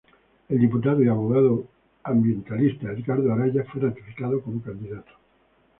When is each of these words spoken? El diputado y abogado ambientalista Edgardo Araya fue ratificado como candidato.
El 0.49 0.57
diputado 0.57 1.03
y 1.03 1.07
abogado 1.07 1.67
ambientalista 2.01 2.89
Edgardo 2.91 3.31
Araya 3.31 3.63
fue 3.65 3.81
ratificado 3.83 4.41
como 4.41 4.59
candidato. 4.59 5.11